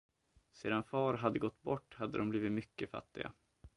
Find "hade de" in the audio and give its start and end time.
1.95-2.29